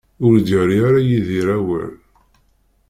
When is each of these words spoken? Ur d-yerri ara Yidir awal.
Ur 0.25 0.33
d-yerri 0.39 0.79
ara 0.87 0.99
Yidir 1.09 1.47
awal. 1.57 1.91